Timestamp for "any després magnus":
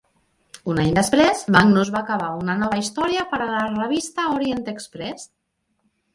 0.83-1.91